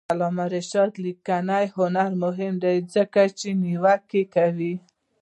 [0.01, 4.73] د علامه رشاد لیکنی هنر مهم دی ځکه چې نیوکه کوي.